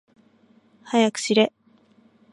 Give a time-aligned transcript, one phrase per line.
[0.81, 1.53] はやくしれ。